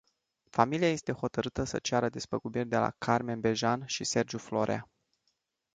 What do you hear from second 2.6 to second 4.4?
de la Carmen Bejan și Sergiu